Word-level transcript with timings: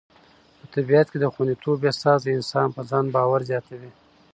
په 0.59 0.65
طبیعت 0.75 1.07
کې 1.09 1.17
د 1.19 1.25
خوندیتوب 1.33 1.77
احساس 1.87 2.19
د 2.23 2.27
انسان 2.37 2.67
په 2.75 2.81
ځان 2.89 3.05
باور 3.15 3.41
زیاتوي. 3.49 3.91